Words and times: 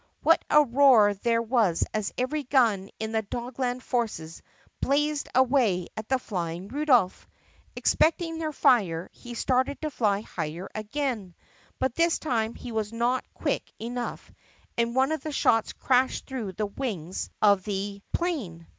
What 0.23 0.43
a 0.49 0.63
roar 0.63 1.13
there 1.13 1.43
was 1.43 1.83
as 1.93 2.11
every 2.17 2.41
gun 2.41 2.89
in 2.97 3.11
the 3.11 3.21
Dogland 3.21 3.83
forces 3.83 4.41
blazed 4.81 5.29
away 5.35 5.89
at 5.95 6.09
the 6.09 6.17
flying 6.17 6.69
Rudolph! 6.69 7.27
Expecting 7.75 8.39
their 8.39 8.51
fire 8.51 9.11
he 9.13 9.35
started 9.35 9.79
to 9.83 9.91
fly 9.91 10.21
higher 10.21 10.67
again, 10.73 11.35
but 11.77 11.93
this 11.93 12.17
time 12.17 12.55
he 12.55 12.71
was 12.71 12.91
not 12.91 13.23
quick 13.35 13.71
enough 13.77 14.31
and 14.75 14.95
one 14.95 15.11
of 15.11 15.21
the 15.21 15.31
shots 15.31 15.71
crashed 15.71 16.25
through 16.25 16.53
the 16.53 16.65
wings 16.65 17.29
of 17.39 17.61
the 17.63 17.69
122 17.69 17.69
THE 17.69 17.73
PUSSYCAT 17.77 18.11
PRINCESS 18.17 18.57
'plane. 18.57 18.67